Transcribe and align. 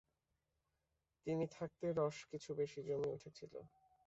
তিনি 1.27 1.45
থাকতে 1.55 1.85
রস 1.99 2.17
কিছু 2.31 2.49
বেশি 2.59 2.79
জমে 2.87 3.13
উঠেছিল। 3.15 3.53